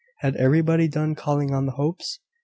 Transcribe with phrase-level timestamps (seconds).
[0.21, 2.21] Had everybody done calling on the Hopes?